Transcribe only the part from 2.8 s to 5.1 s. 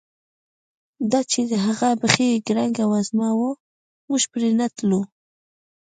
وزمه وه، موږ پرې نه تلو.